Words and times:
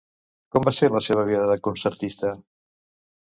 Com 0.55 0.63
va 0.69 0.71
ser 0.77 0.89
la 0.95 1.01
seva 1.07 1.25
vida 1.27 1.43
de 1.51 1.57
concertista? 1.67 2.31